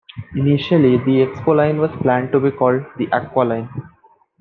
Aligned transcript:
Initially, 0.35 0.97
the 0.97 1.27
Expo 1.27 1.55
Line 1.55 1.77
was 1.79 1.91
planned 2.01 2.31
to 2.31 2.39
be 2.39 2.49
called 2.49 2.81
the 2.97 3.07
"Aqua 3.11 3.41
Line". 3.43 3.69